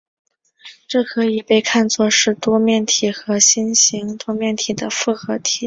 [0.87, 5.59] 这可以被看作是多面体和星形多面体的复合体。